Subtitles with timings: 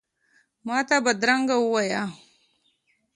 [0.65, 2.03] ماته بدرنګه وایې،